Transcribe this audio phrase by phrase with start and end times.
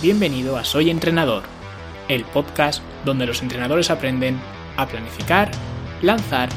[0.00, 1.42] Bienvenido a Soy Entrenador,
[2.06, 4.38] el podcast donde los entrenadores aprenden
[4.76, 5.50] a planificar,
[6.02, 6.50] lanzar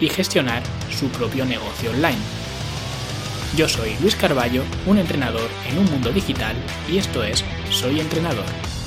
[0.00, 2.18] y gestionar su propio negocio online.
[3.56, 6.56] Yo soy Luis Carballo, un entrenador en un mundo digital
[6.90, 8.77] y esto es Soy Entrenador.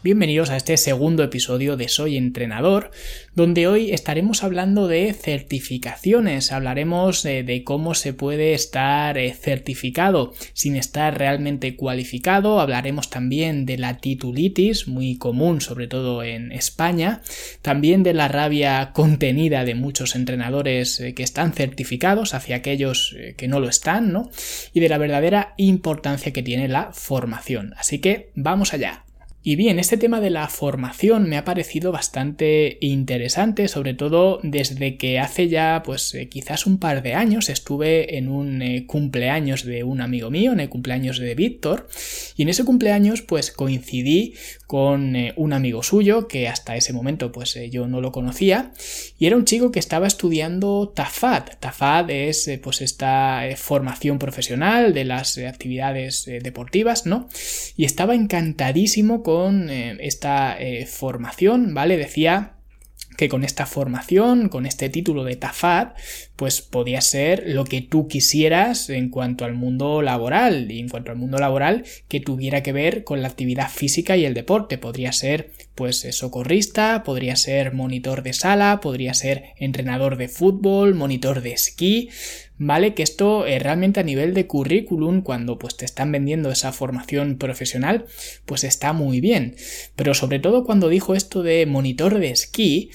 [0.00, 2.92] Bienvenidos a este segundo episodio de Soy Entrenador,
[3.34, 10.34] donde hoy estaremos hablando de certificaciones, hablaremos eh, de cómo se puede estar eh, certificado
[10.52, 17.20] sin estar realmente cualificado, hablaremos también de la titulitis, muy común sobre todo en España,
[17.60, 23.48] también de la rabia contenida de muchos entrenadores eh, que están certificados hacia aquellos que
[23.48, 24.30] no lo están, ¿no?
[24.72, 27.74] Y de la verdadera importancia que tiene la formación.
[27.76, 29.02] Así que vamos allá.
[29.40, 34.96] Y bien, este tema de la formación me ha parecido bastante interesante, sobre todo desde
[34.96, 39.64] que hace ya, pues eh, quizás un par de años estuve en un eh, cumpleaños
[39.64, 41.86] de un amigo mío, en el cumpleaños de Víctor,
[42.36, 44.34] y en ese cumpleaños pues coincidí
[44.68, 48.72] con eh, un amigo suyo que hasta ese momento pues yo no lo conocía,
[49.18, 51.56] y era un chico que estaba estudiando TAFAD.
[51.58, 57.28] TAFAD es pues esta formación profesional de las actividades deportivas, ¿no?
[57.76, 61.96] Y estaba encantadísimo con eh, esta eh, formación, ¿vale?
[61.96, 62.57] Decía
[63.18, 65.88] que con esta formación, con este título de TAFAD,
[66.36, 71.10] pues podía ser lo que tú quisieras en cuanto al mundo laboral y en cuanto
[71.10, 74.78] al mundo laboral que tuviera que ver con la actividad física y el deporte.
[74.78, 81.40] Podría ser pues socorrista, podría ser monitor de sala, podría ser entrenador de fútbol, monitor
[81.40, 82.10] de esquí,
[82.58, 82.94] ¿vale?
[82.94, 87.38] Que esto eh, realmente a nivel de currículum, cuando pues te están vendiendo esa formación
[87.38, 88.06] profesional,
[88.44, 89.56] pues está muy bien.
[89.96, 92.90] Pero sobre todo cuando dijo esto de monitor de esquí,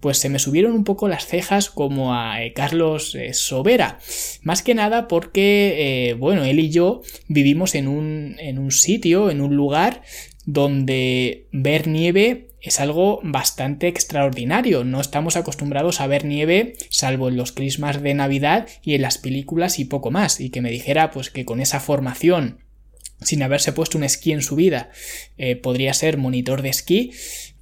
[0.00, 3.98] pues se me subieron un poco las cejas como a eh, Carlos eh, Sobera.
[4.42, 9.40] Más que nada porque, bueno, él y yo vivimos en un, en un sitio, en
[9.40, 10.02] un lugar
[10.46, 14.84] donde ver nieve es algo bastante extraordinario.
[14.84, 19.18] No estamos acostumbrados a ver nieve salvo en los crismas de Navidad y en las
[19.18, 20.40] películas y poco más.
[20.40, 22.58] Y que me dijera pues que con esa formación
[23.22, 24.90] sin haberse puesto un esquí en su vida,
[25.36, 27.12] eh, podría ser monitor de esquí,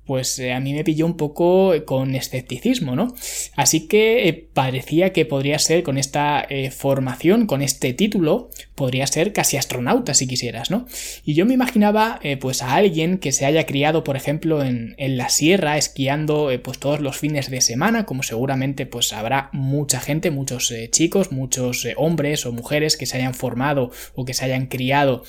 [0.04, 3.14] pues eh, a mí me pilló un poco con escepticismo, ¿no?
[3.56, 9.34] Así que eh, parecía que podría ser con esta formación, con este título, podría ser
[9.34, 10.87] casi astronauta si quisieras, ¿no?
[11.25, 15.19] Y yo me imaginaba pues a alguien que se haya criado, por ejemplo, en, en
[15.19, 20.31] la sierra, esquiando pues todos los fines de semana, como seguramente pues habrá mucha gente,
[20.31, 25.25] muchos chicos, muchos hombres o mujeres que se hayan formado o que se hayan criado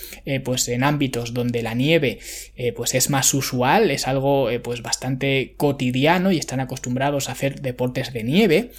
[0.46, 2.20] pues en ámbitos donde la nieve
[2.76, 8.14] pues es más usual, es algo pues bastante cotidiano y están acostumbrados a hacer deportes
[8.14, 8.72] de nieve.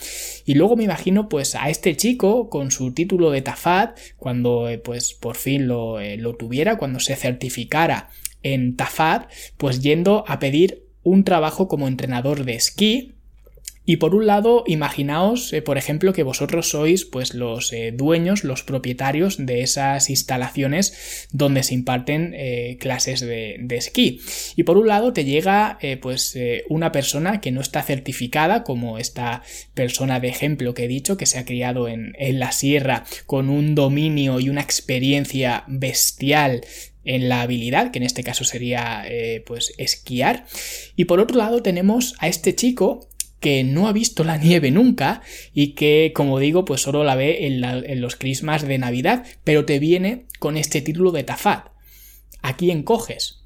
[0.47, 4.79] Y luego me imagino pues a este chico con su título de Tafad, cuando eh,
[4.79, 8.11] pues por fin lo, eh, lo tuviera, cuando se certificara
[8.43, 9.27] en Tafad,
[9.57, 13.15] pues yendo a pedir un trabajo como entrenador de esquí
[13.91, 18.45] y por un lado, imaginaos, eh, por ejemplo, que vosotros sois pues los eh, dueños,
[18.45, 24.21] los propietarios de esas instalaciones donde se imparten eh, clases de, esquí.
[24.55, 29.43] Y por un lado te llega pues una persona que no está certificada, como esta
[29.75, 33.51] persona de ejemplo que he dicho, que se ha criado en, en la sierra con
[33.51, 36.61] un dominio y una experiencia bestial
[37.05, 39.05] en la habilidad, que en este caso sería
[39.47, 40.47] pues esquiar.
[40.95, 43.10] Y por otro lado tenemos a este chico
[43.41, 47.47] que no ha visto la nieve nunca y que, como digo, pues solo la ve
[47.47, 51.65] en, los crismas de Navidad, pero te viene con este título de Tafad.
[52.43, 53.41] ¿A quién coges?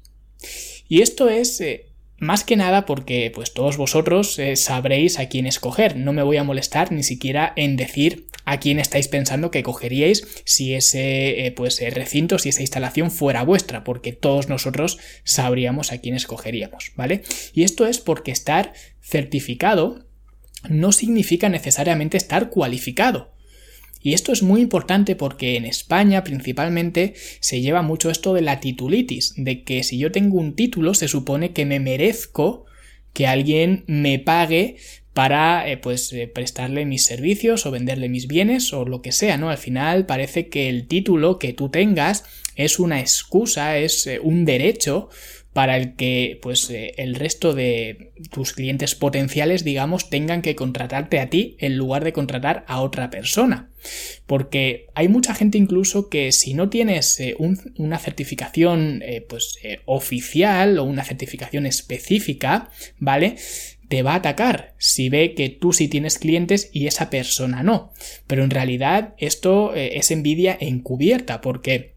[0.87, 5.47] Y esto es eh, más que nada porque pues todos vosotros eh, sabréis a quién
[5.47, 5.95] escoger.
[5.95, 10.27] No me voy a molestar ni siquiera en decir a quién estáis pensando que cogeríais
[10.45, 15.97] si ese eh, pues recinto, si esa instalación fuera vuestra, porque todos nosotros sabríamos a
[15.97, 17.23] quién escogeríamos, ¿vale?
[17.53, 20.05] Y esto es porque estar certificado
[20.69, 23.33] no significa necesariamente estar cualificado.
[24.01, 28.59] Y esto es muy importante porque en España principalmente se lleva mucho esto de la
[28.59, 32.65] titulitis, de que si yo tengo un título se supone que me merezco
[33.13, 34.75] que alguien me pague
[35.15, 39.37] para eh, pues eh, prestarle mis servicios o venderle mis bienes o lo que sea,
[39.37, 39.49] ¿no?
[39.49, 42.25] Al final parece que el título que tú tengas
[42.57, 45.07] es una excusa, es eh, un derecho
[45.53, 51.29] para el que pues el resto de tus clientes potenciales digamos tengan que contratarte a
[51.29, 53.69] ti en lugar de contratar a otra persona
[54.25, 57.23] porque hay mucha gente incluso que si no tienes
[57.77, 62.69] una certificación pues oficial o una certificación específica
[62.99, 63.37] vale
[63.95, 67.93] te va a atacar si ve que tú sí tienes clientes y esa persona no.
[68.27, 71.95] Pero en realidad esto eh, es envidia encubierta porque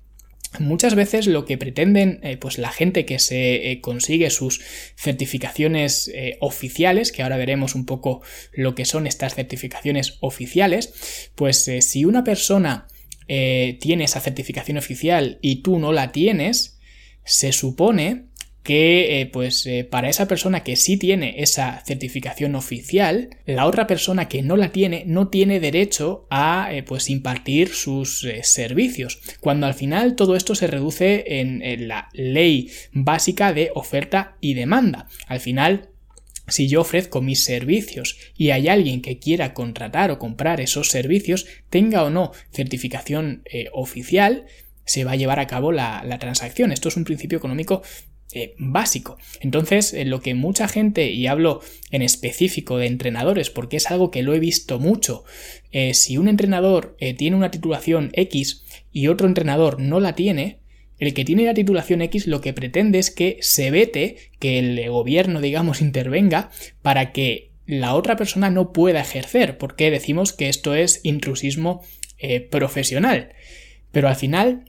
[0.60, 4.62] Muchas veces lo que pretenden eh, pues la gente que se eh, consigue sus
[4.96, 6.10] certificaciones
[6.40, 8.22] oficiales, que ahora veremos un poco
[8.52, 12.86] lo que son estas certificaciones oficiales, pues si una persona
[13.26, 16.78] tiene esa certificación oficial y tú no la tienes,
[17.24, 18.27] se supone
[18.68, 23.86] que eh, pues eh, para esa persona que sí tiene esa certificación oficial, la otra
[23.86, 29.64] persona que no la tiene no tiene derecho a eh, pues impartir sus servicios, cuando
[29.64, 35.08] al final todo esto se reduce en, la ley básica de oferta y demanda.
[35.28, 35.88] Al final
[36.46, 41.46] si yo ofrezco mis servicios y hay alguien que quiera contratar o comprar esos servicios,
[41.70, 44.44] tenga o no certificación oficial,
[44.84, 46.72] se va a llevar a cabo la, la, transacción.
[46.72, 47.82] Esto es un principio económico
[48.34, 49.16] eh, básico.
[49.40, 54.10] Entonces, eh, lo que mucha gente, y hablo en específico de entrenadores, porque es algo
[54.10, 55.24] que lo he visto mucho,
[55.72, 60.58] eh, si un entrenador tiene una titulación X y otro entrenador no la tiene,
[60.98, 64.90] el que tiene la titulación X lo que pretende es que se vete, que el
[64.90, 66.50] gobierno, digamos, intervenga
[66.82, 71.82] para que la otra persona no pueda ejercer, porque decimos que esto es intrusismo
[72.50, 73.32] profesional.
[73.90, 74.64] Pero al final,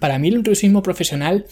[0.00, 1.46] para mí el intrusismo profesional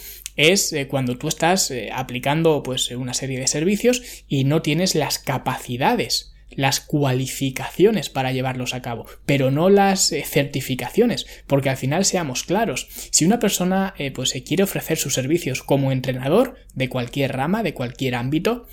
[0.48, 4.94] es eh, cuando tú estás eh, aplicando pues una serie de servicios y no tienes
[4.94, 11.76] las capacidades las cualificaciones para llevarlos a cabo, pero no las eh, certificaciones, porque al
[11.76, 16.88] final seamos claros, si una persona pues se quiere ofrecer sus servicios como entrenador de
[16.88, 18.66] cualquier rama, de cualquier ámbito,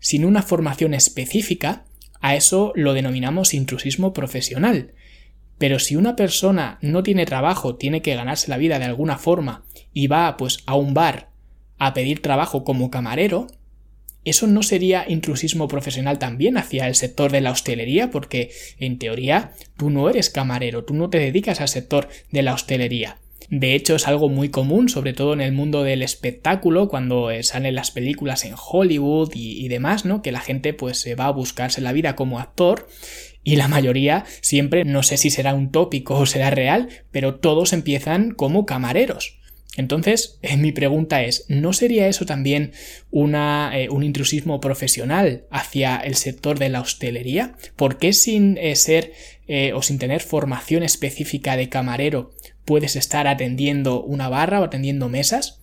[0.00, 1.84] sin una formación específica,
[2.22, 4.94] a eso lo denominamos intrusismo profesional.
[5.58, 9.64] Pero si una persona no tiene trabajo, tiene que ganarse la vida de alguna forma
[9.98, 11.30] y va pues a un bar
[11.76, 13.48] a pedir trabajo como camarero,
[14.24, 18.12] ¿eso no sería intrusismo profesional también hacia el sector de la hostelería?
[18.12, 22.54] Porque en teoría tú no eres camarero, tú no te dedicas al sector de la
[22.54, 23.18] hostelería.
[23.50, 27.42] De hecho, es algo muy común, sobre todo en el mundo del espectáculo, cuando eh,
[27.42, 30.22] salen las películas en Hollywood y, y, demás, ¿no?
[30.22, 32.86] Que la gente pues se va a buscarse la vida como actor
[33.42, 37.72] y la mayoría siempre, no sé si será un tópico o será real, pero todos
[37.72, 39.38] empiezan como camareros.
[39.78, 42.72] Entonces, eh, mi pregunta es, ¿no sería eso también
[43.12, 47.54] una, eh, un intrusismo profesional hacia el sector de la hostelería?
[47.76, 49.12] ¿Por qué sin eh, ser
[49.74, 52.32] o sin tener formación específica de camarero
[52.66, 55.62] puedes estar atendiendo una barra o atendiendo mesas?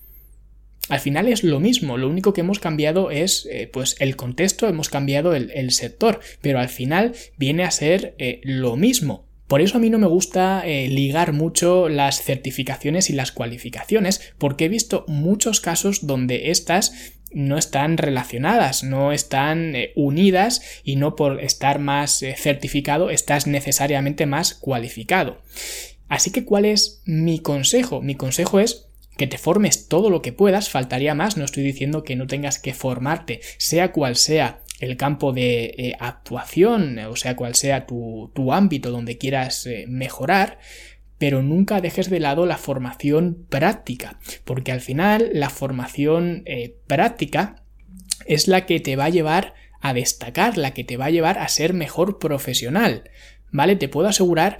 [0.88, 4.90] al final es lo mismo, lo único que hemos cambiado es pues el contexto, hemos
[4.90, 9.26] cambiado el, sector, pero al final viene a ser lo mismo.
[9.48, 14.34] Por eso a mí no me gusta eh, ligar mucho las certificaciones y las cualificaciones,
[14.38, 21.18] porque he visto muchos casos donde estas no están relacionadas, no están unidas y no
[21.18, 25.42] por estar más certificado estás necesariamente más cualificado.
[26.08, 28.02] Así que ¿cuál es mi consejo?
[28.02, 28.86] Mi consejo es
[29.18, 32.60] que te formes todo lo que puedas, faltaría más, no estoy diciendo que no tengas
[32.60, 38.32] que formarte, sea cual sea el campo de eh, actuación, o sea cual sea tu,
[38.52, 40.60] ámbito donde quieras eh, mejorar,
[41.18, 47.64] pero nunca dejes de lado la formación práctica, porque al final la formación eh, práctica
[48.26, 51.38] es la que te va a llevar a destacar, la que te va a llevar
[51.38, 53.10] a ser mejor profesional,
[53.52, 53.76] ¿vale?
[53.76, 54.58] Te puedo asegurar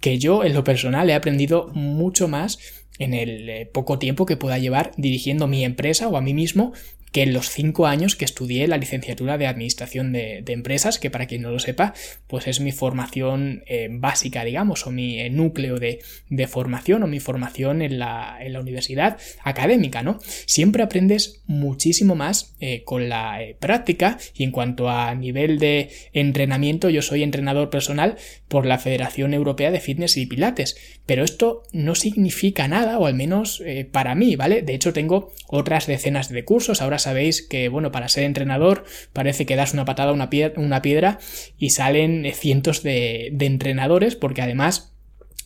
[0.00, 2.58] que yo en lo personal he aprendido mucho más
[2.98, 6.72] en el poco tiempo que pueda llevar dirigiendo mi empresa o a mí mismo
[7.16, 11.24] que en los cinco años que estudié la licenciatura de Administración de, Empresas, que para
[11.24, 11.94] quien no lo sepa,
[12.26, 16.00] pues es mi formación eh, básica, digamos, o mi eh, núcleo de,
[16.46, 20.18] formación o mi formación en la, universidad académica, ¿no?
[20.44, 26.90] Siempre aprendes muchísimo más eh, con la práctica y en cuanto a nivel de entrenamiento,
[26.90, 28.16] yo soy entrenador personal
[28.48, 33.14] por la Federación Europea de Fitness y Pilates, pero esto no significa nada, o al
[33.14, 34.60] menos para mí, ¿vale?
[34.60, 39.46] De hecho, tengo otras decenas de cursos, ahora sabéis que, bueno, para ser entrenador parece
[39.46, 41.18] que das una patada a una, piedra,
[41.56, 44.92] y salen cientos de, entrenadores porque además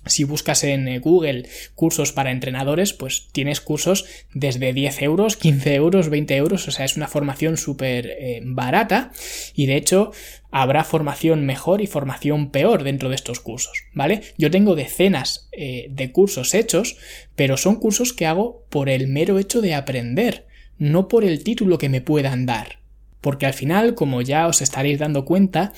[0.07, 5.75] si buscas en eh, Google cursos para entrenadores, pues tienes cursos desde 10 euros, 15
[5.75, 9.12] euros, 20 euros, o sea, es una formación súper eh, barata
[9.55, 10.12] y de hecho
[10.50, 14.23] habrá formación mejor y formación peor dentro de estos cursos, ¿vale?
[14.38, 16.97] Yo tengo decenas eh, de cursos hechos,
[17.37, 20.49] pero son cursos que hago por el mero hecho de aprender
[20.80, 22.80] no por el título que me puedan dar.
[23.20, 25.72] Porque al final, como ya os estaréis dando cuenta,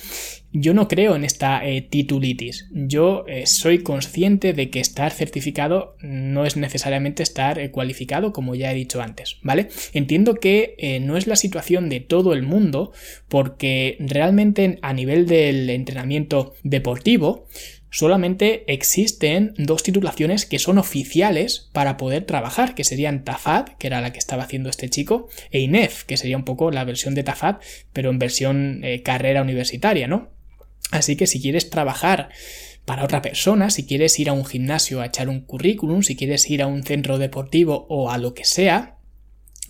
[0.53, 2.69] yo no creo en esta eh, titulitis.
[2.71, 8.55] Yo eh, soy consciente de que estar certificado no es necesariamente estar eh, cualificado, como
[8.55, 9.67] ya he dicho antes, ¿vale?
[9.91, 12.93] Entiendo que no es la situación de todo el mundo,
[13.27, 17.47] porque realmente a nivel del entrenamiento deportivo,
[17.93, 24.01] solamente existen dos titulaciones que son oficiales para poder trabajar, que serían TAFAD, que era
[24.01, 27.23] la que estaba haciendo este chico, e INEF, que sería un poco la versión de
[27.23, 27.57] TAFAD,
[27.93, 30.31] pero en versión eh, carrera universitaria, ¿no?
[30.89, 32.29] Así que si quieres trabajar
[32.83, 36.49] para otra persona, si quieres ir a un gimnasio a echar un currículum, si quieres
[36.49, 38.97] ir a un centro deportivo o a lo que sea,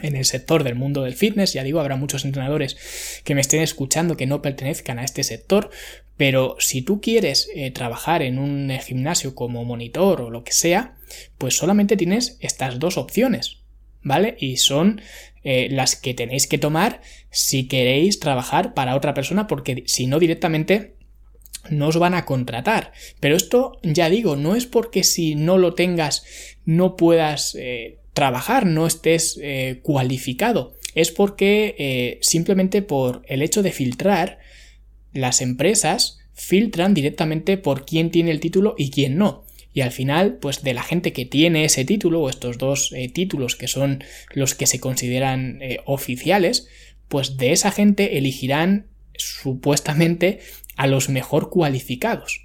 [0.01, 3.61] en el sector del mundo del fitness, ya digo, habrá muchos entrenadores que me estén
[3.61, 5.69] escuchando que no pertenezcan a este sector,
[6.17, 10.51] pero si tú quieres eh, trabajar en un eh, gimnasio como monitor o lo que
[10.51, 10.97] sea,
[11.37, 13.59] pues solamente tienes estas dos opciones,
[14.01, 14.35] ¿vale?
[14.39, 15.01] Y son
[15.43, 20.19] eh, las que tenéis que tomar si queréis trabajar para otra persona, porque si no
[20.19, 20.95] directamente
[21.69, 22.93] no os van a contratar.
[23.19, 26.25] Pero esto, ya digo, no es porque si no lo tengas
[26.65, 27.55] no puedas
[28.13, 29.39] trabajar, no estés
[29.81, 30.73] cualificado.
[30.95, 34.39] Es porque simplemente por el hecho de filtrar,
[35.13, 39.45] las empresas filtran directamente por quién tiene el título y quién no.
[39.73, 43.09] Y al final, pues de la gente que tiene ese título, o estos dos eh,
[43.09, 44.03] títulos que son
[44.33, 46.67] los que se consideran eh, oficiales,
[47.07, 50.39] pues de esa gente elegirán supuestamente
[50.75, 52.42] a los mejor cualificados.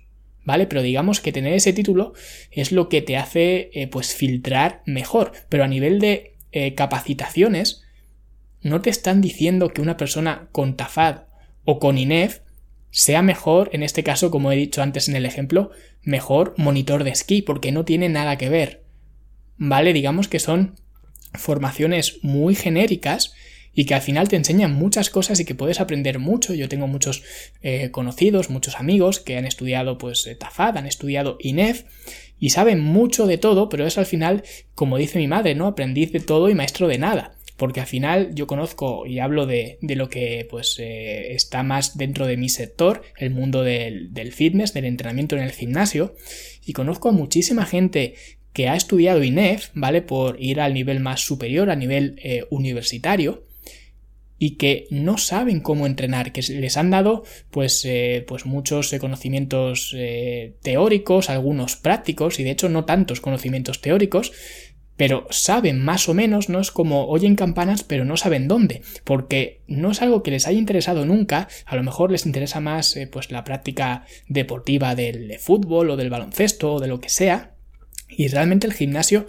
[0.49, 0.67] ¿Vale?
[0.67, 2.15] Pero digamos que tener ese título
[2.51, 5.33] es lo que te hace eh, pues filtrar mejor.
[5.51, 6.37] Pero a nivel de
[6.75, 7.83] capacitaciones,
[8.63, 11.25] no te están diciendo que una persona con TAFAD
[11.65, 12.41] o con INEF
[12.91, 17.11] sea mejor, en este caso, como he dicho antes en el ejemplo, mejor monitor de
[17.11, 18.85] esquí, porque no tiene nada que ver.
[19.59, 19.93] ¿Vale?
[19.93, 20.77] Digamos que son
[21.35, 23.35] formaciones muy genéricas
[23.79, 26.53] y que al final te enseñan muchas cosas y que puedes aprender mucho.
[26.53, 27.23] Yo tengo muchos
[27.63, 31.85] eh, conocidos, muchos amigos que han estudiado pues eh, TAFAD, han estudiado INEF
[32.41, 34.43] y saben mucho de todo, pero es al final,
[34.75, 35.69] como dice mi madre, ¿no?
[35.69, 39.79] Aprendiz de todo y maestro de nada porque al final yo conozco y hablo de,
[39.81, 44.87] lo que pues eh, está más dentro de mi sector, el mundo del, fitness, del
[44.87, 46.17] entrenamiento en el gimnasio,
[46.65, 48.15] y conozco a muchísima gente
[48.53, 50.03] que ha estudiado INEF, ¿vale?
[50.03, 52.21] Por ir al nivel más superior, a nivel
[52.51, 53.48] universitario,
[54.39, 59.97] y que no saben cómo entrenar, que les han dado pues, eh, pues muchos conocimientos
[60.63, 64.33] teóricos, algunos prácticos y de hecho no tantos conocimientos teóricos,
[64.99, 69.63] pero saben más o menos, no es como oyen campanas pero no saben dónde, porque
[69.69, 73.07] no es algo que les haya interesado nunca, a lo mejor les interesa más eh,
[73.07, 77.55] pues la práctica deportiva del fútbol o del baloncesto o de lo que sea,
[78.09, 79.27] y realmente el gimnasio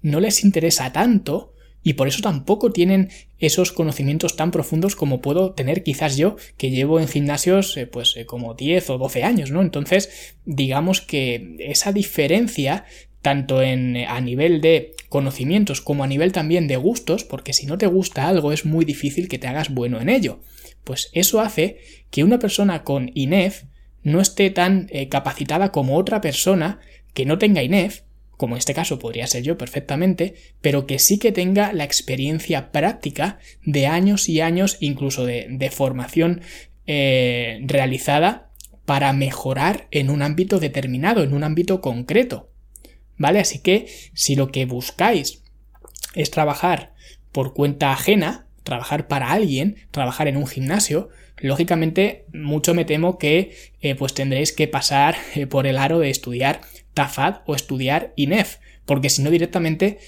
[0.00, 1.52] no les interesa tanto
[1.82, 6.70] y por eso tampoco tienen esos conocimientos tan profundos como puedo tener quizás yo, que
[6.70, 9.62] llevo en gimnasios eh, pues eh, como 10 o 12 años, ¿no?
[9.62, 12.84] Entonces, digamos que esa diferencia
[13.22, 17.76] tanto en, a nivel de conocimientos como a nivel también de gustos, porque si no
[17.76, 20.40] te gusta algo es muy difícil que te hagas bueno en ello.
[20.84, 21.78] Pues eso hace
[22.10, 23.64] que una persona con INEF
[24.02, 26.80] no esté tan eh, capacitada como otra persona
[27.12, 28.02] que no tenga INEF,
[28.40, 30.32] como en este caso podría ser yo perfectamente,
[30.62, 36.40] pero que sí que tenga la experiencia práctica de años y años, incluso de, formación
[36.86, 38.50] eh, realizada
[38.86, 42.50] para mejorar en un ámbito determinado, en un ámbito concreto.
[43.18, 43.40] ¿vale?
[43.40, 45.42] Así que si lo que buscáis
[46.14, 46.94] es trabajar
[47.32, 53.54] por cuenta ajena, trabajar para alguien, trabajar en un gimnasio, lógicamente mucho me temo que
[53.82, 56.62] eh, pues tendréis que pasar eh, por el aro de estudiar
[57.00, 59.98] TAFAD o estudiar INEF, porque si no directamente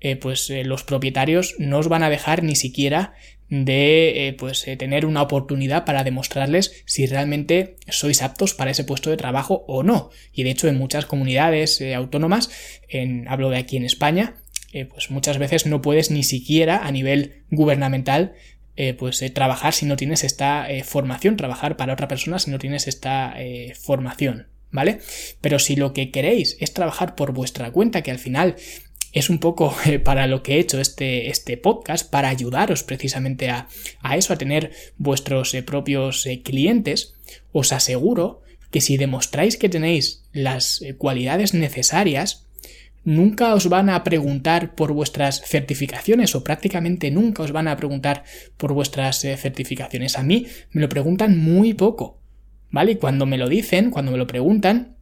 [0.00, 3.14] eh, pues los propietarios no os van a dejar ni siquiera
[3.52, 8.82] de eh, pues eh, tener una oportunidad para demostrarles si realmente sois aptos para ese
[8.82, 10.08] puesto de trabajo o no.
[10.32, 12.48] Y de hecho en muchas comunidades eh, autónomas
[12.88, 14.36] en, hablo de aquí en España
[14.88, 18.32] pues muchas veces no puedes ni siquiera a nivel gubernamental
[18.98, 23.34] pues trabajar si no tienes esta formación trabajar para otra persona si no tienes esta
[23.78, 24.98] formación ¿vale?
[25.40, 28.56] Pero si lo que queréis es trabajar por vuestra cuenta, que al final
[29.12, 33.50] es un poco eh, para lo que he hecho este, este podcast, para ayudaros precisamente
[33.50, 33.68] a,
[34.16, 37.14] eso, a tener vuestros eh, propios eh, clientes,
[37.52, 42.46] os aseguro que si demostráis que tenéis las cualidades necesarias,
[43.04, 48.24] nunca os van a preguntar por vuestras certificaciones o prácticamente nunca os van a preguntar
[48.56, 50.16] por vuestras certificaciones.
[50.16, 52.21] A mí me lo preguntan muy poco,
[52.72, 52.92] ¿vale?
[52.92, 54.96] Y cuando me lo dicen, cuando me lo preguntan,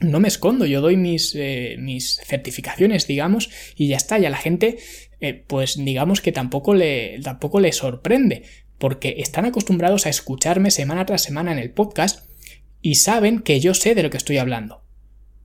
[0.00, 4.30] no me escondo, yo doy mis, eh, mis certificaciones, digamos, y ya está, y a
[4.30, 4.78] la gente,
[5.20, 8.42] eh, pues digamos que tampoco le, tampoco sorprende,
[8.78, 12.26] porque están acostumbrados a escucharme semana tras semana en el podcast
[12.80, 14.82] y saben que yo sé de lo que estoy hablando.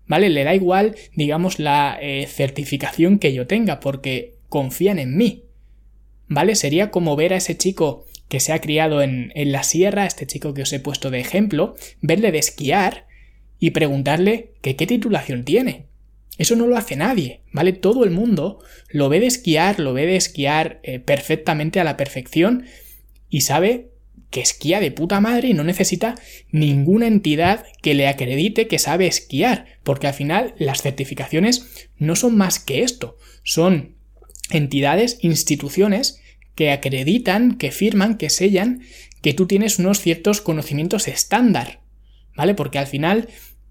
[0.07, 0.29] ¿Vale?
[0.29, 5.45] Le da igual, digamos, la eh, certificación que yo tenga, porque confían en mí.
[6.27, 6.55] ¿Vale?
[6.55, 10.25] Sería como ver a ese chico que se ha criado en, en la sierra, este
[10.25, 13.07] chico que os he puesto de ejemplo, verle de esquiar
[13.59, 15.85] y preguntarle que qué titulación tiene.
[16.37, 17.71] Eso no lo hace nadie, ¿vale?
[17.71, 21.95] Todo el mundo lo ve de esquiar, lo ve de esquiar eh, perfectamente a la
[21.95, 22.65] perfección
[23.29, 23.91] y sabe
[24.31, 26.15] que esquía de puta madre y no necesita
[26.51, 32.35] ninguna entidad que le acredite que sabe esquiar, porque al final las certificaciones no son
[32.35, 33.95] más que esto, son
[34.49, 36.19] entidades, instituciones
[36.55, 38.81] que acreditan, que firman, que sellan
[39.21, 41.81] que tú tienes unos ciertos conocimientos estándar,
[42.35, 42.53] ¿vale?
[42.55, 43.27] Porque al final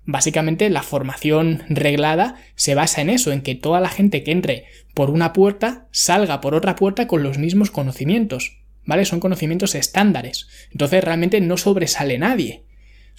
[0.06, 4.66] Básicamente la formación reglada se basa en eso, en que toda la gente que entre
[4.92, 9.06] por una puerta salga por otra puerta con los mismos conocimientos, ¿vale?
[9.06, 10.46] Son conocimientos estándares.
[10.72, 12.64] Entonces realmente no sobresale nadie.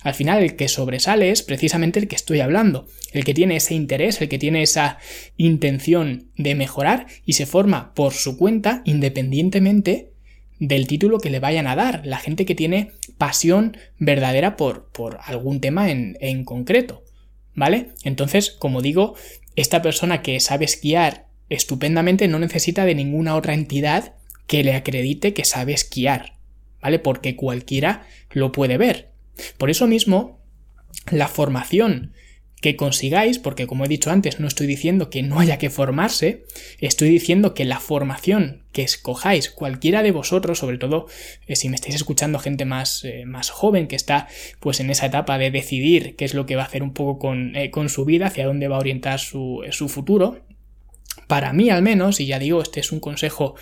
[0.01, 3.73] Al final el que sobresale es precisamente el que estoy hablando, el que tiene ese
[3.73, 4.99] interés, el que tiene esa
[5.37, 10.11] intención de mejorar y se forma por su cuenta independientemente
[10.59, 15.19] del título que le vayan a dar, la gente que tiene pasión verdadera por, por
[15.23, 17.03] algún tema en, en concreto.
[17.55, 17.89] ¿Vale?
[18.03, 19.15] Entonces, como digo,
[19.55, 24.13] esta persona que sabe esquiar estupendamente no necesita de ninguna otra entidad
[24.47, 26.33] que le acredite que sabe esquiar,
[26.81, 26.99] ¿vale?
[26.99, 29.14] Porque cualquiera lo puede ver.
[29.57, 30.39] Por eso mismo,
[31.11, 32.13] la formación
[32.65, 36.45] que consigáis, porque como he dicho antes, no estoy diciendo que no haya que formarse,
[36.79, 41.05] estoy diciendo que la formación que escojáis cualquiera de vosotros, sobre todo
[41.45, 44.27] eh, si me estáis escuchando gente más, eh, más joven que está
[44.59, 47.19] pues en esa etapa de decidir qué es lo que va a hacer un poco
[47.19, 50.41] con, eh, con su vida, hacia dónde va a orientar su, su futuro,
[51.27, 53.53] para mí al menos, y ya digo, este es un consejo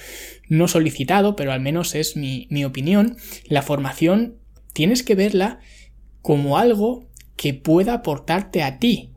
[0.47, 4.37] no solicitado, pero al menos es mi, mi opinión, la formación
[4.73, 5.59] tienes que verla
[6.21, 9.11] como algo que pueda aportarte a ti,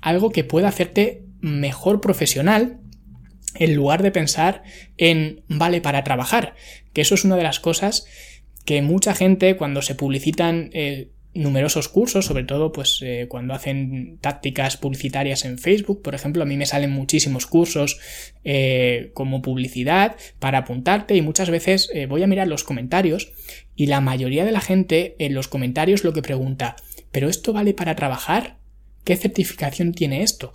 [0.00, 2.80] algo que pueda hacerte mejor profesional
[3.54, 4.62] en lugar de pensar
[4.96, 6.54] en vale para trabajar,
[6.92, 8.06] que eso es una de las cosas
[8.64, 14.18] que mucha gente cuando se publicitan eh, numerosos cursos, sobre todo pues eh, cuando hacen
[14.20, 17.98] tácticas publicitarias en Facebook, por ejemplo, a mí me salen muchísimos cursos
[18.44, 23.32] eh, como publicidad para apuntarte y muchas veces voy a mirar los comentarios
[23.78, 26.74] y la mayoría de la gente en los comentarios lo que pregunta
[27.12, 28.58] ¿pero esto vale para trabajar?
[29.04, 30.52] ¿Qué certificación tiene esto?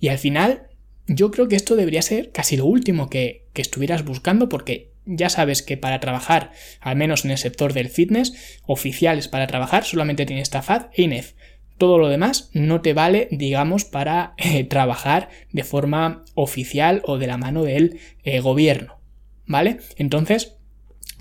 [0.00, 0.68] Y al final,
[1.06, 5.62] yo creo que esto debería ser casi lo último que, estuvieras buscando porque ya sabes
[5.62, 10.48] que para trabajar, al menos en el sector del fitness, oficiales para trabajar solamente tienes
[10.48, 11.34] TAFAD e INEF.
[11.76, 17.26] Todo lo demás no te vale, digamos, para eh, trabajar de forma oficial o de
[17.26, 19.00] la mano del eh, gobierno.
[19.46, 19.78] ¿Vale?
[19.96, 20.56] Entonces,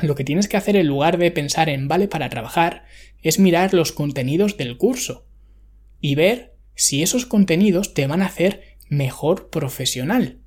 [0.04, 2.84] lo que tienes que hacer en lugar de pensar en vale para trabajar
[3.22, 5.26] es mirar los contenidos del curso
[6.00, 10.40] y ver si esos contenidos te van a hacer mejor profesional.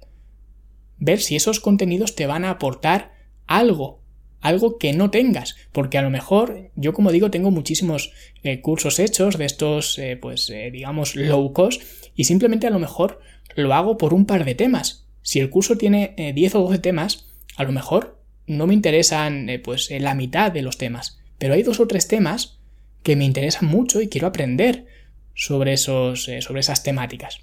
[0.98, 3.12] Ver si esos contenidos te van a aportar
[3.46, 4.02] algo,
[4.40, 8.12] algo que no tengas, porque a lo mejor yo como digo tengo muchísimos
[8.42, 11.82] eh, cursos hechos de estos eh, pues eh, digamos low cost
[12.14, 13.20] y simplemente a lo mejor
[13.54, 15.06] lo hago por un par de temas.
[15.22, 19.90] Si el curso tiene 10 o 12 temas, a lo mejor no me interesan pues
[19.90, 22.58] la mitad de los temas, pero hay dos o tres temas
[23.02, 24.86] que me interesan mucho y quiero aprender
[25.34, 27.40] sobre, esos, eh, sobre esas temáticas.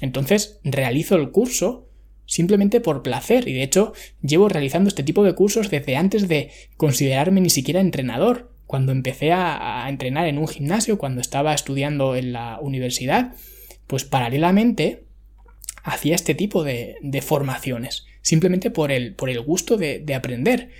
[0.00, 1.88] Entonces realizo el curso
[2.26, 6.50] simplemente por placer y de hecho llevo realizando este tipo de cursos desde antes de
[6.76, 8.50] considerarme ni siquiera entrenador.
[8.66, 13.34] Cuando empecé a, entrenar en un gimnasio, cuando estaba estudiando en la universidad,
[13.86, 15.04] pues paralelamente
[15.82, 20.70] hacía este tipo de, formaciones, simplemente por el, por el gusto de, de aprender.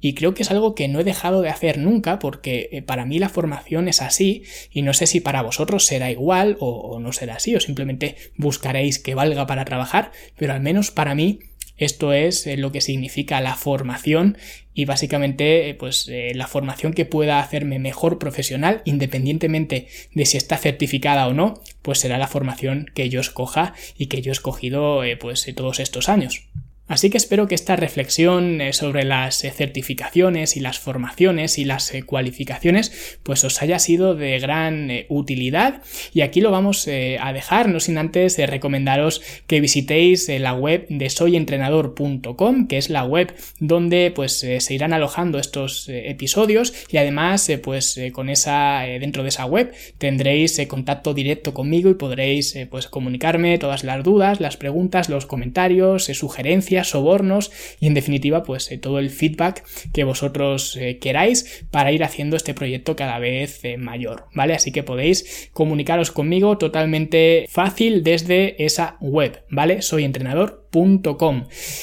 [0.00, 3.04] Y creo que es algo que no he dejado de hacer nunca porque eh, para
[3.04, 7.12] mí la formación es así y no sé si para vosotros será igual o, no
[7.12, 11.40] será así o simplemente buscaréis que valga para trabajar, pero al menos para mí
[11.76, 14.36] esto es eh, lo que significa la formación
[14.72, 20.58] y básicamente eh, pues la formación que pueda hacerme mejor profesional independientemente de si está
[20.58, 25.02] certificada o no, pues será la formación que yo escoja y que yo he escogido
[25.18, 26.48] pues todos estos años.
[26.88, 31.66] Así que espero que esta reflexión eh, sobre las eh, certificaciones y las formaciones y
[31.66, 35.82] las eh, cualificaciones pues os haya sido de gran utilidad.
[36.14, 41.10] Y aquí lo vamos a dejar no sin antes recomendaros que visitéis la web de
[41.10, 46.72] soyentrenador.com que es la web donde pues se irán alojando estos episodios.
[46.90, 52.56] Y además pues con esa dentro de esa web tendréis contacto directo conmigo y podréis
[52.70, 58.70] pues comunicarme todas las dudas las preguntas los comentarios sugerencias sobornos y en definitiva pues
[58.70, 63.64] eh, todo el feedback que vosotros eh, queráis para ir haciendo este proyecto cada vez
[63.64, 64.54] eh, mayor, ¿vale?
[64.54, 69.82] Así que podéis comunicaros conmigo totalmente fácil desde esa web, ¿vale?
[69.82, 70.67] Soy entrenador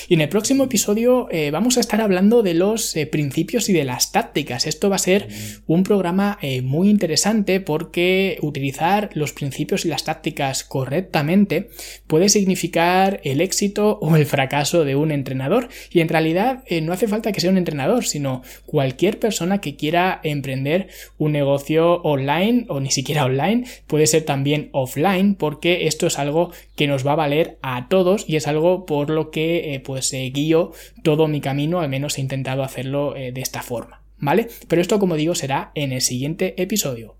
[0.07, 3.73] Y en el próximo episodio eh, vamos a estar hablando de los eh, principios y
[3.73, 4.67] de las tácticas.
[4.67, 5.27] Esto va a ser
[5.67, 11.69] un programa eh, muy interesante porque utilizar los principios y las tácticas correctamente
[12.07, 15.69] puede significar el éxito o el fracaso de un entrenador.
[15.91, 20.19] Y en realidad no hace falta que sea un entrenador, sino cualquier persona que quiera
[20.23, 26.19] emprender un negocio online o ni siquiera online, puede ser también offline, porque esto es
[26.19, 29.79] algo que nos va a valer a todos y es algo por lo que eh,
[29.79, 34.01] pues eh, guío todo mi camino, al menos he intentado hacerlo eh, de esta forma,
[34.17, 34.49] ¿vale?
[34.67, 37.15] Pero esto como digo será en el siguiente episodio.